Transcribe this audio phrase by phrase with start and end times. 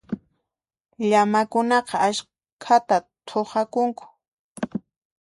[1.09, 4.05] Llamakunaqa askhata thuqakunku.